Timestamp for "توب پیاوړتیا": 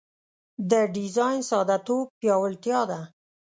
1.85-2.79